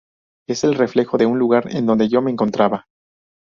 [0.49, 2.87] Es el reflejo de un lugar en donde yo me encontraba.